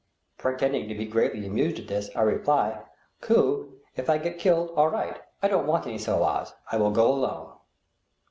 [0.39, 2.79] Pretending to be greatly amused at this, I reply,
[3.21, 7.13] "koob; if I get killed, all right; I don't want any sowars; I will go
[7.13, 7.53] alone."